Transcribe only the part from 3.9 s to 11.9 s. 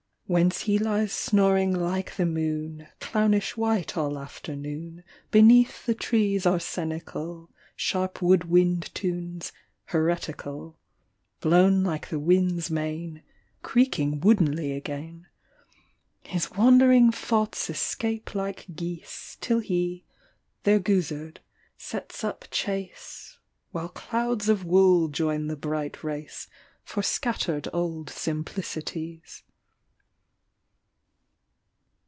all afternoon Beneath the trees' arsenical Sharp woodwind tunes; heretical— Blown